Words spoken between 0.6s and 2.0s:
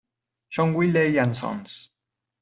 Wiley and Sons.